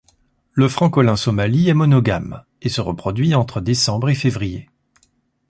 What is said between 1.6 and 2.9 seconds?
est monogame et se